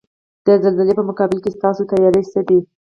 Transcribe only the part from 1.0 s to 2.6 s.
مقابل کې ستاسو تیاری څه دی؟